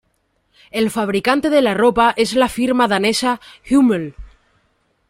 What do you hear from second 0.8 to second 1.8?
fabricante de la